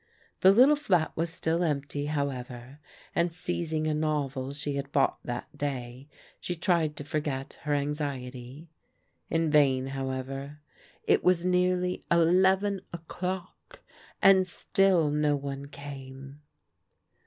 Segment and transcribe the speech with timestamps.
[0.39, 2.79] The little flat was still empty, however,
[3.13, 6.07] and seizing a novel she had bought that day,
[6.39, 8.67] she tried to forget her anxiety.
[9.29, 10.59] In vain, however.
[11.05, 13.83] It was nearly eleven o'clock,
[14.23, 16.41] and still no one came.